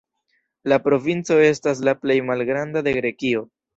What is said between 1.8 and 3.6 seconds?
la plej malgranda de Grekio.